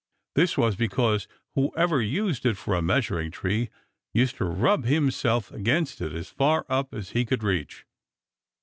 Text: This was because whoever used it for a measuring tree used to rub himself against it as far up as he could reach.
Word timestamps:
This 0.33 0.57
was 0.57 0.75
because 0.75 1.27
whoever 1.53 2.01
used 2.01 2.43
it 2.47 2.57
for 2.57 2.73
a 2.73 2.81
measuring 2.81 3.29
tree 3.29 3.69
used 4.15 4.35
to 4.37 4.45
rub 4.45 4.83
himself 4.85 5.51
against 5.51 6.01
it 6.01 6.11
as 6.11 6.27
far 6.31 6.65
up 6.69 6.91
as 6.91 7.11
he 7.11 7.23
could 7.23 7.43
reach. 7.43 7.85